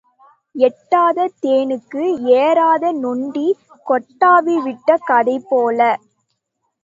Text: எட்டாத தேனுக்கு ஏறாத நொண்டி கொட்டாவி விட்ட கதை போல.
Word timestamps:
எட்டாத 0.55 1.27
தேனுக்கு 1.43 2.03
ஏறாத 2.37 2.91
நொண்டி 3.01 3.45
கொட்டாவி 3.85 4.55
விட்ட 4.63 4.97
கதை 5.03 5.37
போல. 5.49 5.79